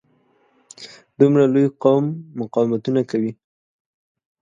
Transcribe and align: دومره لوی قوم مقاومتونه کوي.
دومره 1.19 1.43
لوی 1.53 1.67
قوم 1.83 2.03
مقاومتونه 2.39 3.01
کوي. 3.11 3.31